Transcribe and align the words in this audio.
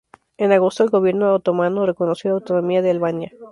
En 0.39 0.51
agosto, 0.51 0.83
el 0.83 0.89
Gobierno 0.89 1.31
otomano 1.31 1.85
reconoció 1.85 2.29
la 2.31 2.35
autonomía 2.37 2.81
de 2.81 2.89
Albania. 2.89 3.31